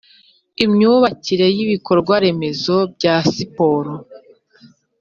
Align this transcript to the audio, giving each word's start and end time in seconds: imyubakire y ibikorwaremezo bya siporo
imyubakire 0.65 1.47
y 1.55 1.59
ibikorwaremezo 1.65 2.75
bya 2.95 3.15
siporo 3.33 3.93